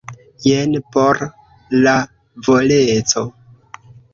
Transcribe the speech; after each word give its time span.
Jen 0.45 0.71
por 0.95 1.21
la 1.87 1.93
voleco. 2.49 3.27